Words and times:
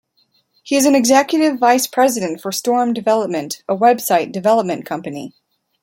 He 0.63 0.75
is 0.77 0.87
an 0.87 0.95
Executive 0.95 1.59
Vice 1.59 1.85
President 1.85 2.41
for 2.41 2.51
Storm 2.51 2.91
Development, 2.91 3.63
a 3.69 3.77
website 3.77 4.31
development 4.31 4.83
company. 4.83 5.35